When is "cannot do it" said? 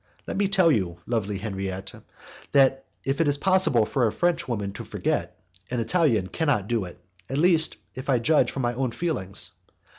6.25-6.97